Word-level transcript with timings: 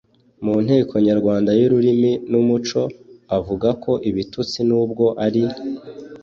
mu 0.43 0.55
nteko 0.65 0.93
nyarwanda 1.07 1.51
y’ururimi 1.59 2.11
n’umuco, 2.31 2.81
avuga 3.37 3.67
ko 3.83 3.91
ibitutsi 4.09 4.59
n’ubwo 4.67 5.05
ari 5.25 5.43